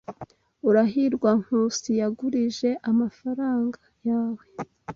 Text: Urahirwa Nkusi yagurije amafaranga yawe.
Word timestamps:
Urahirwa 0.69 1.31
Nkusi 1.41 1.89
yagurije 2.01 2.69
amafaranga 2.91 3.79
yawe. 4.07 4.43